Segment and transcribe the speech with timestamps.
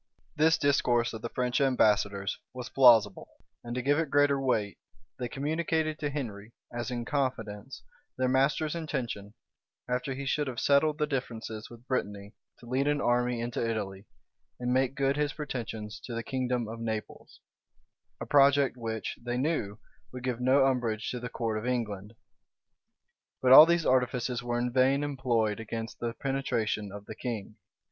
[0.01, 0.43] [*]* Bacon, p.
[0.45, 0.45] 589.
[0.47, 3.29] This discourse of the French ambassadors was plausible;
[3.63, 4.79] and to give it greater weight,
[5.19, 7.83] they communicated to Henry, as in confidence,
[8.17, 9.35] their master's intention,
[9.87, 14.07] after he should have settled the differences with Brittany to lead an army into Italy,
[14.59, 17.39] and make good his pretensions to the kingdom of Naples;
[18.19, 19.77] a project which, they knew,
[20.11, 22.15] would give no umbrage to the court of England.
[23.39, 27.57] But all these artifices were in vain employed against the penetration of the king.